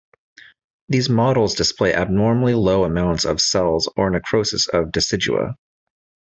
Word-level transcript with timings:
These 0.89 1.11
models 1.11 1.53
display 1.53 1.93
abnormally 1.93 2.55
low 2.55 2.85
amounts 2.85 3.23
of 3.23 3.39
cells 3.39 3.87
or 3.95 4.09
necrosis 4.09 4.65
of 4.65 4.85
decidua. 4.85 5.53